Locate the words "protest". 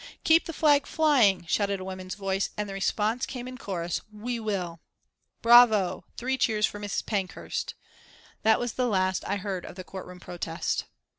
10.19-10.85